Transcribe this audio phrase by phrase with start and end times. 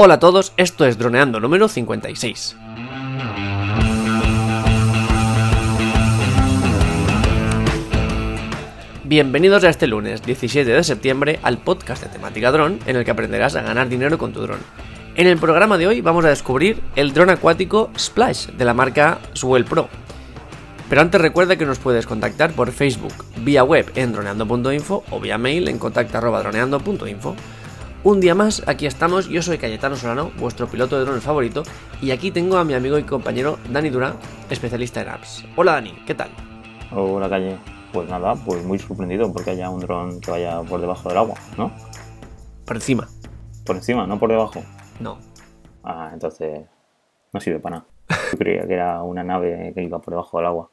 [0.00, 2.54] Hola a todos, esto es Droneando número 56.
[9.02, 13.10] Bienvenidos a este lunes 17 de septiembre al podcast de temática dron en el que
[13.10, 14.60] aprenderás a ganar dinero con tu dron.
[15.16, 19.18] En el programa de hoy vamos a descubrir el dron acuático Splash de la marca
[19.32, 19.88] Swell Pro.
[20.88, 25.38] Pero antes recuerda que nos puedes contactar por Facebook, vía web en droneando.info o vía
[25.38, 27.34] mail en contacto.droneando.info.
[28.04, 31.64] Un día más, aquí estamos, yo soy Cayetano Solano, vuestro piloto de drones favorito,
[32.00, 34.14] y aquí tengo a mi amigo y compañero Dani Durán,
[34.48, 35.44] especialista en apps.
[35.56, 36.30] Hola Dani, ¿qué tal?
[36.92, 37.56] Hola Calle.
[37.92, 41.34] Pues nada, pues muy sorprendido porque haya un dron que vaya por debajo del agua,
[41.56, 41.72] ¿no?
[42.64, 43.08] Por encima.
[43.66, 44.62] Por encima, no por debajo.
[45.00, 45.18] No.
[45.82, 46.66] Ah, entonces
[47.32, 47.88] no sirve para nada.
[48.30, 50.70] Yo creía que era una nave que iba por debajo del agua.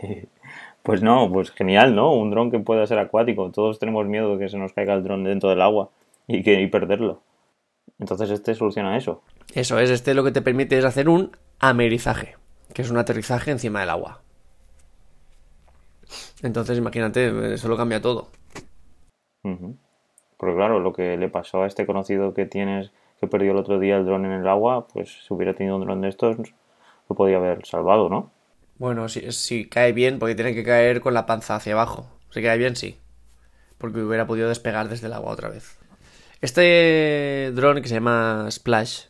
[0.82, 2.14] pues no, pues genial, ¿no?
[2.14, 3.50] Un dron que pueda ser acuático.
[3.50, 5.90] Todos tenemos miedo de que se nos caiga el dron dentro del agua
[6.26, 7.22] y que y perderlo.
[7.98, 9.22] Entonces este soluciona eso.
[9.54, 12.36] Eso es, este lo que te permite es hacer un amerizaje,
[12.74, 14.22] que es un aterrizaje encima del agua.
[16.42, 18.28] Entonces, imagínate, eso lo cambia todo.
[19.42, 19.76] Ujú.
[20.36, 23.78] Porque claro, lo que le pasó a este conocido que tienes, que perdió el otro
[23.78, 26.36] día el dron en el agua, pues si hubiera tenido un dron de estos,
[27.08, 28.30] lo podía haber salvado, ¿no?
[28.78, 32.06] Bueno, si, si cae bien, porque tiene que caer con la panza hacia abajo.
[32.30, 32.98] Si cae bien, sí.
[33.78, 35.78] Porque hubiera podido despegar desde el agua otra vez.
[36.46, 39.06] Este dron que se llama Splash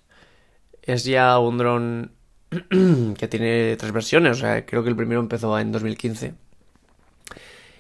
[0.83, 2.13] es ya un dron
[3.19, 4.39] que tiene tres versiones.
[4.39, 6.33] O sea, creo que el primero empezó en 2015.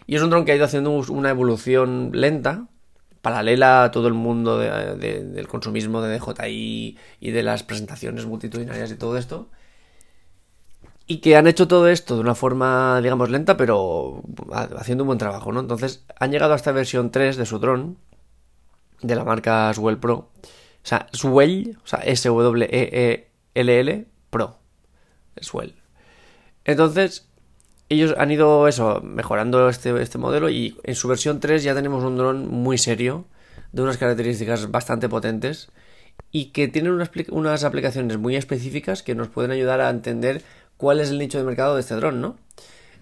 [0.07, 2.67] Y es un dron que ha ido haciendo una evolución lenta,
[3.23, 8.27] paralela a todo el mundo de- de- del consumismo de DJI y de las presentaciones
[8.27, 9.49] multitudinarias y todo esto.
[11.07, 15.09] Y que han hecho todo esto de una forma, digamos, lenta, pero ha- haciendo un
[15.09, 15.61] buen trabajo, ¿no?
[15.61, 17.97] Entonces, han llegado a esta versión 3 de su dron,
[19.03, 20.15] de la marca Swell Pro.
[20.15, 20.31] O
[20.83, 22.47] sea, Swell, o sea, S-W-E-E-L-L
[24.31, 24.59] Pro.
[25.41, 25.75] Swell.
[26.65, 27.29] Entonces,
[27.89, 32.03] ellos han ido eso, mejorando este, este modelo y en su versión 3 ya tenemos
[32.05, 33.27] un dron muy serio,
[33.73, 35.69] de unas características bastante potentes
[36.33, 40.43] y que tienen unas, unas aplicaciones muy específicas que nos pueden ayudar a entender
[40.77, 42.37] cuál es el nicho de mercado de este dron, ¿no?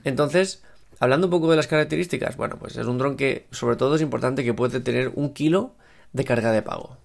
[0.05, 0.63] Entonces,
[0.99, 4.03] hablando un poco de las características, bueno, pues es un dron que sobre todo es
[4.03, 5.75] importante que puede tener un kilo
[6.15, 6.97] de carga de pago.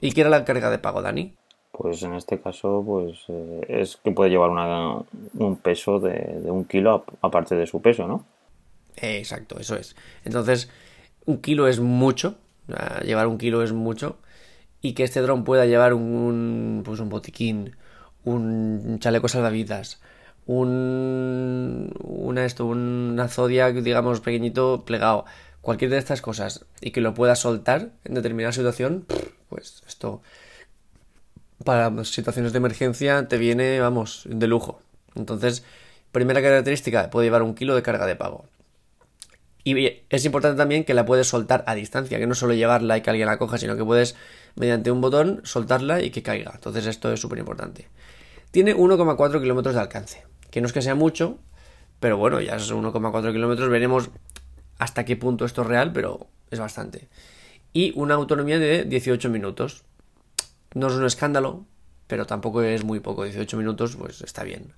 [0.00, 1.34] ¿Y qué era la carga de pago, Dani?
[1.72, 5.02] Pues en este caso, pues eh, es que puede llevar una-
[5.34, 6.12] un peso de,
[6.42, 8.24] de un kilo ap- aparte de su peso, ¿no?
[8.96, 9.96] Eh, exacto, eso es.
[10.24, 10.70] Entonces,
[11.26, 12.36] un kilo es mucho.
[13.04, 14.18] llevar un kilo es mucho.
[14.80, 17.76] Y que este dron pueda llevar un, pues un botiquín,
[18.24, 20.00] un chaleco salvavidas,
[20.46, 25.24] un, una, esto, una Zodiac, digamos, pequeñito, plegado,
[25.62, 29.06] cualquier de estas cosas, y que lo pueda soltar en determinada situación,
[29.48, 30.20] pues esto,
[31.64, 34.82] para situaciones de emergencia, te viene, vamos, de lujo.
[35.14, 35.64] Entonces,
[36.10, 38.44] primera característica, puede llevar un kilo de carga de pago.
[39.64, 43.00] Y es importante también que la puedes soltar a distancia, que no solo llevarla y
[43.00, 44.16] que alguien la coja, sino que puedes,
[44.56, 46.50] mediante un botón, soltarla y que caiga.
[46.54, 47.88] Entonces esto es súper importante.
[48.50, 51.38] Tiene 1,4 kilómetros de alcance, que no es que sea mucho,
[52.00, 54.10] pero bueno, ya es 1,4 kilómetros, veremos
[54.82, 57.08] hasta qué punto esto es real, pero es bastante.
[57.72, 59.84] Y una autonomía de 18 minutos.
[60.74, 61.64] No es un escándalo,
[62.08, 63.22] pero tampoco es muy poco.
[63.22, 64.72] 18 minutos, pues está bien.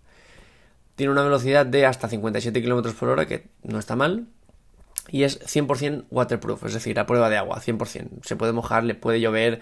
[0.94, 4.26] Tiene una velocidad de hasta 57 km por hora, que no está mal.
[5.09, 8.25] Y es 100% waterproof, es decir, a prueba de agua, 100%.
[8.25, 9.60] Se puede mojar, le puede llover,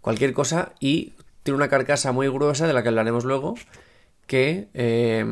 [0.00, 0.72] cualquier cosa.
[0.80, 3.56] Y tiene una carcasa muy gruesa, de la que hablaremos luego,
[4.26, 5.24] que eh,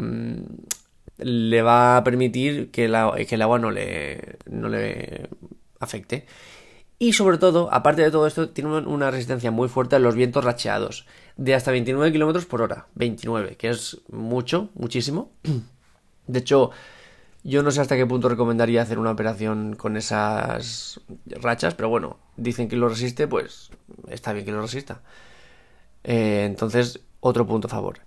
[1.22, 2.94] le va a permitir que, el
[3.42, 5.28] agua no le, no le
[5.80, 6.26] afecte.
[6.98, 10.14] Y sobre todo, aparte de todo esto, tiene una- una resistencia muy fuerte a los
[10.14, 12.86] vientos racheados, de hasta 29 km por hora.
[12.94, 15.30] 29, que es mucho, muchísimo.
[16.26, 16.70] De hecho,
[17.44, 22.18] yo no sé hasta qué punto recomendaría hacer una operación con esas rachas, pero bueno,
[22.36, 23.70] dicen que lo resiste, pues
[24.08, 25.02] está bien que lo resista.
[26.04, 28.00] Eh, entonces, otro punto a favor.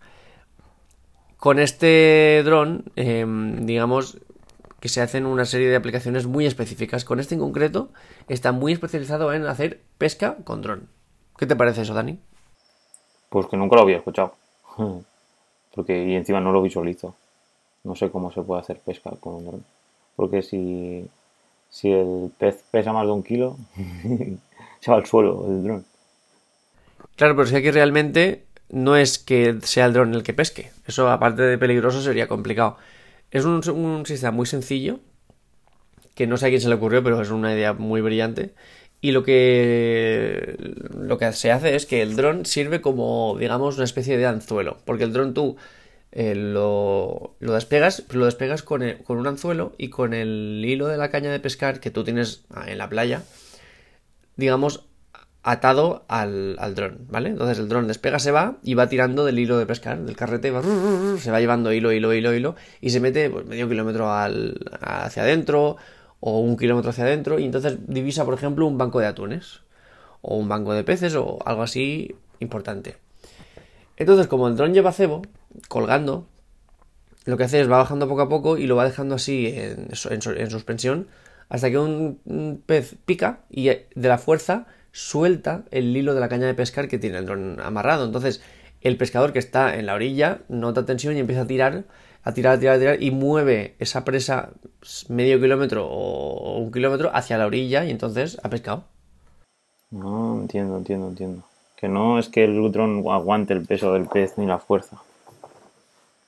[1.44, 4.18] Con este dron, eh, digamos
[4.80, 7.04] que se hacen una serie de aplicaciones muy específicas.
[7.04, 7.90] Con este en concreto,
[8.30, 10.88] está muy especializado en hacer pesca con dron.
[11.38, 12.18] ¿Qué te parece eso, Dani?
[13.28, 14.36] Pues que nunca lo había escuchado.
[15.75, 17.13] Porque y encima no lo visualizo.
[17.84, 19.66] No sé cómo se puede hacer pesca con un dron.
[20.16, 21.06] Porque si,
[21.69, 23.57] si el pez pesa más de un kilo,
[24.80, 25.86] se va al suelo el dron.
[27.18, 30.71] Claro, pero si aquí realmente no es que sea el dron el que pesque.
[30.87, 32.77] Eso, aparte de peligroso, sería complicado.
[33.29, 33.61] Es un,
[34.05, 34.99] sistema muy sencillo,
[36.15, 38.53] que no sé a quién se le ocurrió, pero es una idea muy brillante.
[38.99, 40.57] Y lo que,
[40.97, 44.79] lo que se hace es que el dron sirve como, digamos, una especie de anzuelo.
[44.85, 45.55] Porque el dron tú
[46.11, 50.97] eh, lo, lo, despegas, lo despegas con, con, un anzuelo y con el hilo de
[50.97, 53.23] la caña de pescar que tú tienes en la playa,
[54.35, 54.85] digamos,
[55.44, 57.30] atado al, al dron, ¿vale?
[57.30, 60.51] Entonces el dron despega, se va y va tirando del hilo de pescar, del carrete,
[60.51, 60.62] va,
[61.19, 65.24] se va llevando hilo, hilo, hilo, hilo, y se mete pues, medio kilómetro al, hacia
[65.24, 65.75] adentro
[66.22, 69.60] o un kilómetro hacia adentro y entonces divisa, por ejemplo, un banco de atunes
[70.22, 72.95] o un banco de peces o algo así importante.
[73.98, 75.24] Entonces, como el dron lleva cebo,
[75.68, 76.25] colgando,
[77.25, 79.90] lo que hace es va bajando poco a poco y lo va dejando así en,
[80.10, 81.07] en suspensión
[81.50, 86.45] hasta que un pez pica y de la fuerza suelta el hilo de la caña
[86.45, 88.06] de pescar que tiene el dron amarrado.
[88.06, 88.42] Entonces,
[88.80, 91.84] el pescador que está en la orilla nota tensión y empieza a tirar,
[92.24, 94.51] a tirar, a tirar, a tirar y mueve esa presa
[95.10, 98.86] medio kilómetro o un kilómetro hacia la orilla y entonces ha pescado.
[99.92, 101.44] No, entiendo, entiendo, entiendo.
[101.75, 105.01] Que no es que el dron aguante el peso del pez ni la fuerza.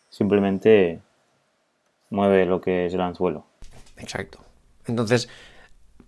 [0.09, 0.99] Simplemente
[2.09, 3.45] mueve lo que es el anzuelo.
[3.97, 4.39] Exacto.
[4.87, 5.29] Entonces,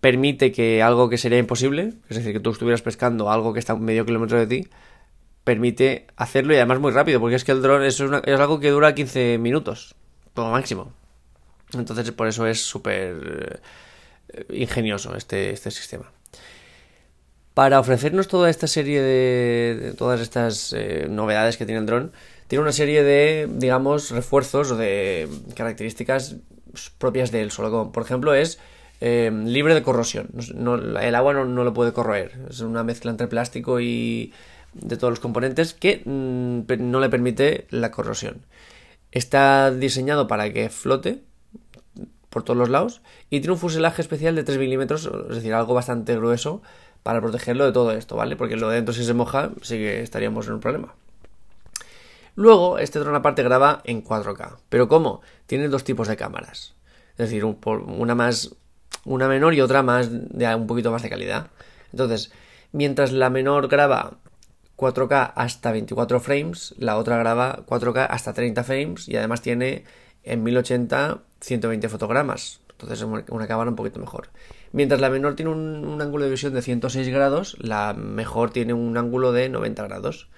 [0.07, 3.73] permite que algo que sería imposible, es decir, que tú estuvieras pescando algo que está
[3.73, 4.69] a medio kilómetro de ti,
[5.43, 8.95] permite hacerlo y además muy rápido, porque es que el dron es, algo que dura
[8.95, 9.95] 15 minutos,
[10.33, 10.93] todo máximo.
[11.73, 13.59] Entonces, por eso es súper
[14.29, 16.09] eh, ingenioso este, este sistema.
[17.53, 22.13] Para ofrecernos toda esta serie de, todas estas eh, novedades que tiene el dron,
[22.47, 26.37] tiene una serie de, digamos, refuerzos o de características
[26.97, 27.51] propias de él.
[27.51, 28.57] Solo por ejemplo, es
[28.99, 30.29] eh, libre de corrosión.
[31.01, 32.31] el agua no, lo puede corroer.
[32.49, 34.33] Es una mezcla entre plástico y
[34.73, 38.45] de todos los componentes que mm, no le permite la corrosión.
[39.11, 41.21] Está diseñado para que flote
[42.29, 45.73] por todos los lados y tiene un fuselaje especial de 3 milímetros, es decir, algo
[45.73, 46.61] bastante grueso
[47.03, 48.35] para protegerlo de todo esto, ¿vale?
[48.35, 50.93] Porque lo de dentro si se moja sí que estaríamos en un problema.
[52.35, 54.57] Luego, este dron aparte graba en 4K.
[54.69, 55.21] ¿Pero cómo?
[55.47, 56.75] Tiene dos tipos de cámaras.
[57.13, 58.55] Es decir, una más
[59.07, 61.47] una menor y otra más de un poquito más de calidad.
[61.91, 62.31] Entonces,
[62.71, 64.17] mientras la menor graba
[64.77, 69.85] 4K hasta 24 frames, la otra graba 4K hasta 30 frames y además tiene
[70.23, 72.61] en 1080 120 fotogramas.
[72.71, 74.29] Entonces es una cámara un poquito mejor.
[74.71, 78.97] Mientras la menor tiene un, ángulo de visión de 106 grados, la mejor tiene un
[78.97, 80.29] ángulo de 90 grados.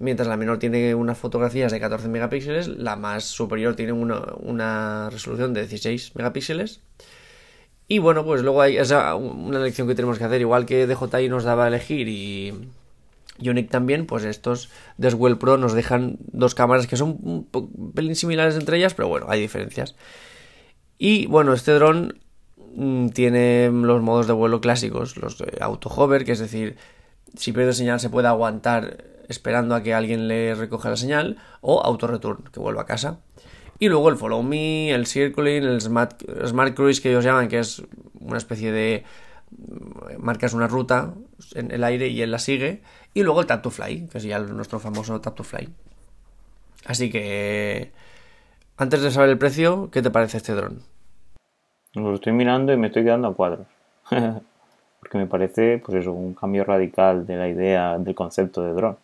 [0.00, 5.08] Mientras la menor tiene unas fotografías de 14 megapíxeles, la más superior tiene una, una
[5.10, 6.80] resolución de 16 megapíxeles.
[7.94, 11.28] Y bueno, pues luego hay esa, una elección que tenemos que hacer, igual que DJI
[11.28, 12.52] nos daba a elegir y
[13.38, 18.56] Unique también, pues estos Deswell Pro nos dejan dos cámaras que son un pelín similares
[18.56, 19.94] entre ellas, pero bueno, hay diferencias.
[20.98, 22.18] Y bueno, este dron
[22.74, 26.76] mm, tiene los modos de vuelo clásicos, los de auto hover, que es decir,
[27.36, 31.80] si pierde señal se puede aguantar esperando a que alguien le recoja la señal, o
[31.80, 33.20] auto return, que vuelva a casa.
[33.78, 37.82] Y luego el Follow Me, el Circling, el Smart, Cruise que ellos llaman, que es
[38.20, 39.04] una especie de
[40.18, 41.14] marcas una ruta
[41.54, 42.82] en el aire y él la sigue.
[43.12, 45.68] Y luego el Tap to Fly, que es ya nuestro famoso Tap to Fly.
[46.86, 47.92] Así que,
[48.76, 50.80] antes de saber el precio, ¿qué te parece este dron?
[51.94, 53.66] Lo estoy mirando y me estoy quedando a cuadros.
[55.00, 58.96] Porque me parece, pues eso, un cambio radical de la idea, del concepto de dron.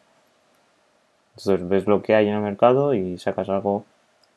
[1.36, 3.84] Entonces ves lo que hay en el mercado y sacas algo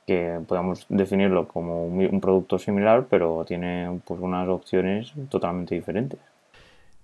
[0.05, 6.19] que podamos definirlo como un, producto similar, pero tiene pues unas opciones totalmente diferentes.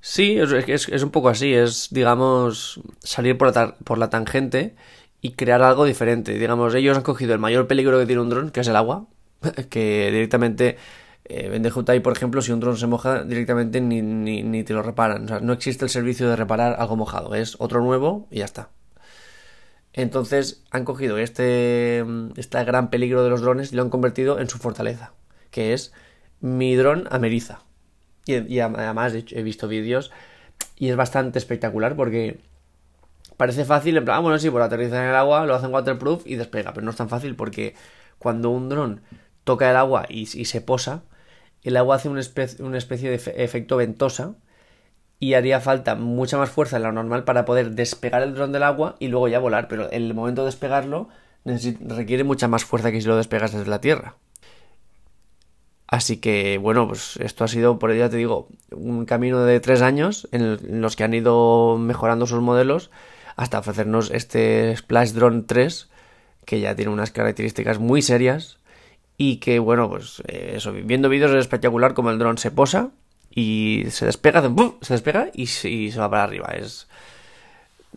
[0.02, 4.76] Sí, es, un poco así, es, digamos, salir por la, por la tangente
[5.22, 6.38] y crear algo diferente.
[6.38, 9.08] Digamos, ellos han cogido el mayor peligro que tiene un dron, que es el agua,
[9.70, 10.78] que directamente
[11.26, 14.74] eh, en DJI, por ejemplo, si un dron se moja, directamente ni, ni, ni te
[14.74, 15.26] lo reparan.
[15.26, 18.46] O sea, no existe el servicio de reparar algo mojado, es otro nuevo y ya
[18.46, 18.70] está.
[19.94, 22.06] Entonces han cogido este,
[22.38, 25.14] este gran peligro de los drones y lo han convertido en su fortaleza,
[25.52, 25.94] que es
[26.40, 27.62] mi dron ameriza.
[28.26, 30.12] Y, además he visto vídeos
[30.76, 32.40] y es bastante espectacular porque
[33.38, 36.28] parece fácil, en plan, ah, bueno, sí, por aterrizar en el agua lo hacen waterproof
[36.28, 37.74] y despega, pero no es tan fácil porque
[38.20, 39.02] cuando un dron
[39.44, 41.04] toca el agua y, se posa,
[41.64, 44.36] el agua hace una especie, una especie de efecto ventosa
[45.20, 48.64] y haría falta mucha más fuerza de la normal para poder despegar el dron del
[48.64, 51.10] agua y luego ya volar, pero en el momento de despegarlo
[51.46, 54.16] requiere mucha más fuerza que si lo despegas desde la Tierra.
[55.88, 59.82] Así que, bueno, pues esto ha sido, por ya te digo, un camino de tres
[59.82, 62.92] años en los que han ido mejorando sus modelos
[63.36, 65.90] hasta ofrecernos este Splash Drone 3,
[66.46, 68.60] que ya tiene unas características muy serias
[69.18, 72.92] y que, bueno, pues eh, eso, viendo vídeos es espectacular como el dron se posa
[73.34, 74.42] y se despega,
[74.82, 76.48] se despega y, se va para arriba.
[76.54, 76.88] Es,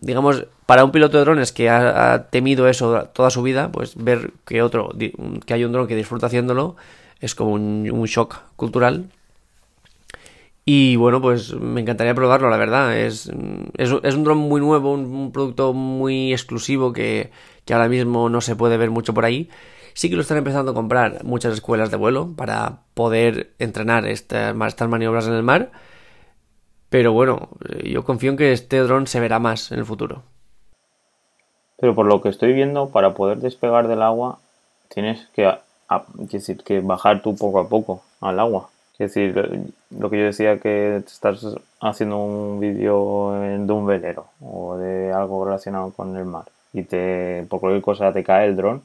[0.01, 4.33] digamos, para un piloto de drones que ha, temido eso toda su vida, pues ver
[4.47, 4.91] que otro,
[5.47, 6.77] que hay un dron que disfruta haciéndolo,
[7.21, 9.07] es como un, shock cultural.
[10.65, 12.97] Y bueno, pues me encantaría probarlo, la verdad.
[12.97, 13.31] Es,
[13.79, 17.31] es, un dron muy nuevo, un, producto muy exclusivo que,
[17.65, 19.49] que ahora mismo no se puede ver mucho por ahí
[19.95, 24.55] Sí que lo están empezando a comprar muchas escuelas de vuelo para poder entrenar estas,
[24.89, 25.71] maniobras en el mar.
[26.89, 27.49] Pero bueno,
[27.85, 30.23] yo confío en que este dron se verá más en el futuro.
[31.79, 34.39] Pero por lo que estoy viendo, para poder despegar del agua,
[34.89, 35.53] tienes que,
[36.15, 38.69] decir, que bajar tú poco a poco al agua.
[38.99, 41.45] Es decir, lo que yo decía que estás
[41.81, 47.45] haciendo un vídeo de un velero o de algo relacionado con el mar y te
[47.49, 48.83] por cualquier cosa te cae el dron,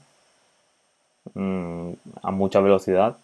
[1.34, 1.94] Mm,
[2.24, 3.18] a mucha velocidad,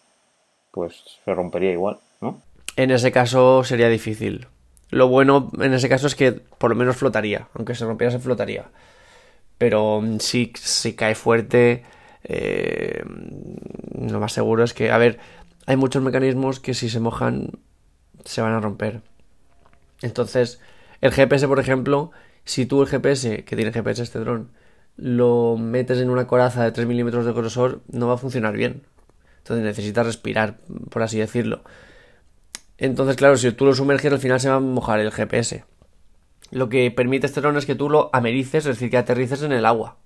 [0.70, 2.40] pues se rompería igual, ¿no?
[2.76, 4.46] En ese caso sería difícil.
[4.90, 8.18] Lo bueno en ese caso es que por lo menos flotaría, aunque se rompiera se
[8.18, 8.66] flotaría.
[9.58, 11.84] Pero mm, si, si cae fuerte,
[12.24, 13.02] eh,
[13.98, 15.18] lo más seguro es que, a ver,
[15.66, 17.50] hay muchos mecanismos que si se mojan
[18.24, 19.02] se van a romper.
[20.02, 20.60] Entonces,
[21.00, 22.10] el GPS, por ejemplo,
[22.44, 24.50] si tú el GPS, que tiene GPS este dron,
[24.96, 28.82] lo metes en una coraza de 3 milímetros de grosor, no va a funcionar bien.
[29.38, 30.58] Entonces necesitas respirar,
[30.90, 31.62] por así decirlo.
[32.78, 35.64] Entonces, claro, si tú lo sumerges, al final se va a mojar el GPS.
[36.50, 39.52] Lo que permite este dron es que tú lo americes, es decir, que aterrices en
[39.52, 39.96] el agua.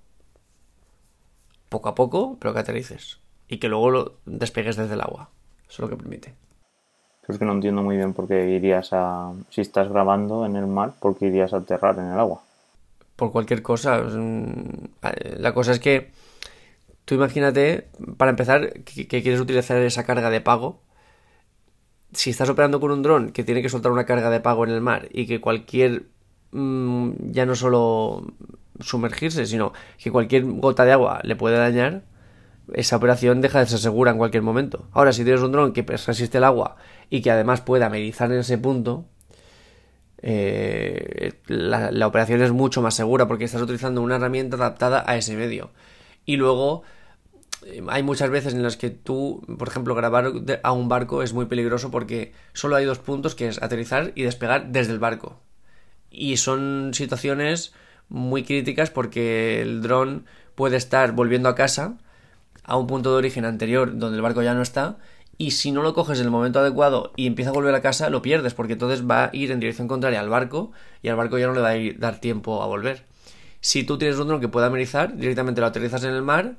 [1.69, 3.19] Poco a poco, pero que aterrices.
[3.47, 5.29] Y que luego lo despegues desde el agua.
[5.69, 6.33] Eso es lo que permite.
[7.27, 9.31] Es que no entiendo muy bien por qué irías a.
[9.49, 12.41] Si estás grabando en el mar, ¿por qué irías a aterrar en el agua?
[13.19, 14.01] Por cualquier cosa.
[15.37, 16.11] La cosa es que
[17.05, 20.81] tú imagínate, para empezar, que, quieres utilizar esa carga de pago.
[22.13, 24.71] Si estás operando con un dron que tiene que soltar una carga de pago en
[24.71, 26.05] el mar y que cualquier,
[26.51, 28.33] mm, ya no solo
[28.79, 32.03] sumergirse, sino que cualquier gota de agua le puede dañar,
[32.73, 34.87] esa operación deja de ser segura en cualquier momento.
[34.91, 36.77] Ahora, si tienes un dron que resiste el agua
[37.09, 39.05] y que además puede amerizar en ese punto,
[40.21, 45.35] eh, la, operación es mucho más segura porque estás utilizando una herramienta adaptada a ese
[45.35, 45.71] medio.
[46.25, 46.83] Y luego
[47.65, 50.31] eh, hay muchas veces en las que tú, por ejemplo, grabar
[50.63, 54.23] a un barco es muy peligroso porque solo hay dos puntos que es aterrizar y
[54.23, 55.39] despegar desde el barco.
[56.11, 57.73] Y son situaciones
[58.09, 61.97] muy críticas porque el dron puede estar volviendo a casa
[62.63, 64.97] a un punto de origen anterior donde el barco ya no está
[65.39, 68.09] y si no lo coges en el momento adecuado y empieza a volver a casa,
[68.09, 71.37] lo pierdes, porque entonces va a ir en dirección contraria al barco y al barco
[71.37, 73.05] ya no le va a dar tiempo a volver.
[73.61, 76.55] Si tú tienes un dron que pueda amenizar, directamente lo aterrizas en el mar,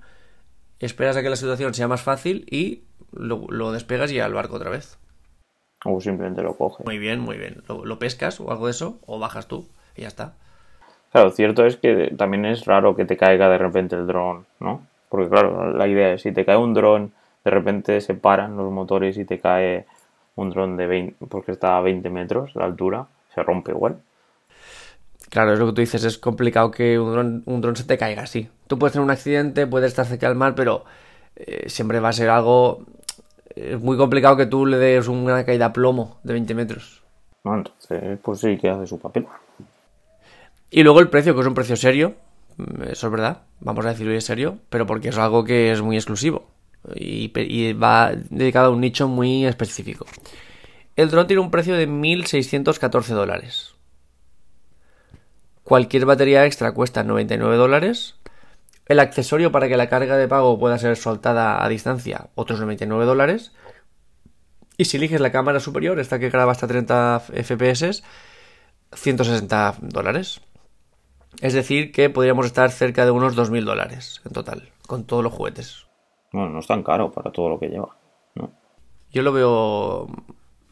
[0.79, 4.71] esperas a que la situación sea más fácil y lo, despegas y al barco otra
[4.71, 4.97] vez.
[5.85, 6.87] O simplemente lo coges.
[6.87, 7.63] Muy bien, muy bien.
[7.69, 10.37] Lo, lo, pescas o algo de eso, o bajas tú y ya está.
[11.13, 14.87] Claro, cierto es que también es raro que te caiga de repente el dron, ¿no?
[15.11, 17.13] Porque claro, la idea es si te cae un dron
[17.45, 19.87] de repente se paran los motores y te cae
[20.37, 24.01] un dron de 20, porque está a 20 metros de altura, se rompe igual.
[25.29, 27.97] Claro, es lo que tú dices, es complicado que un dron, un dron se te
[27.97, 28.49] caiga así.
[28.67, 30.85] Tú puedes tener un accidente, puedes estar cerca del mar, pero
[31.37, 32.85] eh, siempre va a ser algo...
[33.55, 37.03] Es muy complicado que tú le des una caída a plomo de 20 metros.
[37.45, 39.27] No, entonces, pues sí que hace su papel.
[40.71, 42.15] Y luego el precio, que es un precio serio,
[42.89, 45.97] eso es verdad, vamos a decirlo en serio, pero porque es algo que es muy
[45.97, 46.47] exclusivo
[46.95, 50.07] y, va dedicado a un nicho muy específico.
[50.97, 53.75] El dron tiene un precio de 1.614 dólares.
[55.65, 58.17] Cualquier batería extra cuesta 99 dólares.
[58.87, 63.05] El accesorio para que la carga de pago pueda ser soltada a distancia, otros 99
[63.05, 63.53] dólares.
[64.77, 68.03] Y si eliges la cámara superior, esta que graba hasta 30 FPS,
[68.93, 70.41] 160 dólares.
[71.41, 75.33] Es decir, que podríamos estar cerca de unos 2.000 dólares en total, con todos los
[75.33, 75.90] juguetes.
[76.33, 77.89] Bueno, no es tan caro para todo lo que lleva.
[78.35, 78.51] ¿no?
[79.11, 80.07] Yo lo veo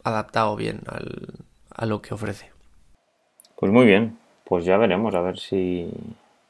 [0.04, 0.82] adaptado bien
[1.74, 2.50] a lo que ofrece.
[3.56, 5.90] Pues muy bien, pues ya veremos a ver si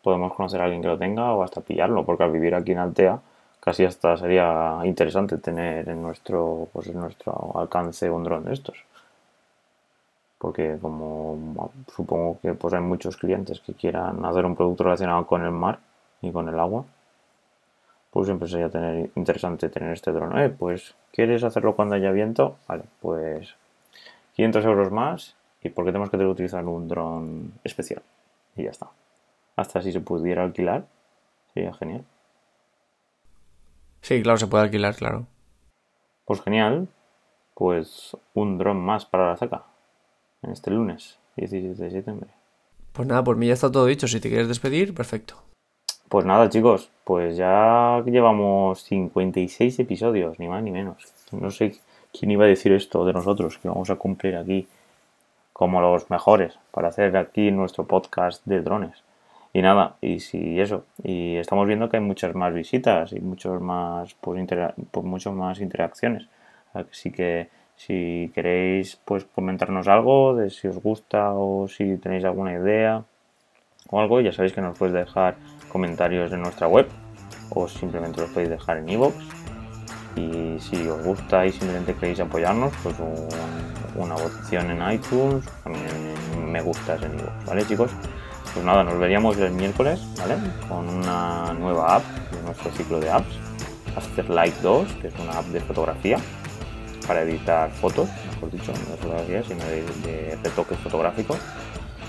[0.03, 2.79] podemos conocer a alguien que lo tenga o hasta pillarlo, porque al vivir aquí en
[2.79, 3.21] Altea
[3.61, 8.85] casi hasta sería interesante tener en nuestro, pues en nuestro alcance un dron de estos.
[10.39, 15.43] Porque como supongo que pues hay muchos clientes que quieran hacer un producto relacionado con
[15.43, 15.81] el mar
[16.23, 16.85] y con el agua,
[18.11, 20.39] pues siempre sería tener, interesante tener este dron.
[20.39, 22.57] Eh, pues, ¿quieres hacerlo cuando haya viento?
[22.67, 23.55] Vale, pues
[24.35, 28.03] 500 euros más y porque tenemos que utilizar un dron especial.
[28.57, 28.89] Y ya está.
[29.57, 30.87] Hasta si se pudiera alquilar,
[31.53, 32.05] sería genial.
[34.01, 35.27] Sí, claro, se puede alquilar, claro.
[36.25, 36.89] Pues genial.
[37.55, 39.65] pues un dron más para la saca
[40.43, 42.31] en este lunes, 17 de septiembre.
[42.93, 44.07] Pues nada, por mí ya está todo dicho.
[44.07, 45.43] Si te quieres despedir, perfecto.
[46.09, 51.05] Pues nada, chicos, pues ya llevamos 56 episodios, ni más ni menos.
[51.33, 51.75] No sé
[52.19, 54.67] quién iba a decir esto de nosotros, que vamos a cumplir aquí
[55.53, 59.03] como los mejores para hacer aquí nuestro podcast de drones.
[59.53, 63.61] Y nada, y si eso, y estamos viendo que hay muchas más visitas y muchos
[63.61, 64.49] más, pues,
[64.91, 66.27] pues muchas más interacciones.
[66.73, 72.55] Así que si queréis pues comentarnos algo de si os gusta o si tenéis alguna
[72.55, 73.05] idea
[73.91, 75.37] o algo, ya sabéis que nos podéis dejar
[75.69, 76.89] comentarios en nuestra web
[77.51, 79.15] o simplemente los podéis dejar en iVoox.
[80.17, 82.97] Y si os gusta y simplemente queréis apoyarnos, pues
[83.95, 86.15] una votación en iTunes, también
[86.51, 87.91] me gustas en iVoox, ¿vale chicos?
[88.53, 90.35] Pues nada, nos veríamos el miércoles, ¿vale?
[90.69, 93.39] Con una nueva app de nuestro ciclo de apps,
[93.97, 96.19] Afterlight 2, que es una app de fotografía
[97.07, 101.39] para editar fotos, mejor dicho, no de fotografía, sino de, de retoques fotográficos.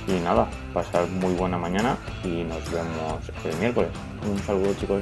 [0.08, 3.90] Y nada, pasar muy buena mañana y nos vemos el miércoles.
[4.28, 5.02] Un saludo chicos.